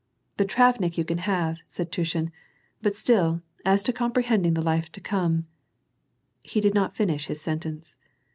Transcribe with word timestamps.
"The 0.37 0.45
travnik 0.45 0.97
you 0.97 1.05
can 1.05 1.19
have," 1.19 1.59
said 1.67 1.91
Tushin," 1.91 2.31
but 2.81 2.95
still, 2.95 3.43
as 3.63 3.83
to 3.83 3.93
comprehending 3.93 4.55
the 4.55 4.63
life 4.63 4.91
to 4.93 4.99
come 4.99 5.45
"—He 6.41 6.59
did 6.59 6.73
not 6.73 6.97
finish 6.97 7.27
his 7.27 7.39
sentence. 7.39 7.95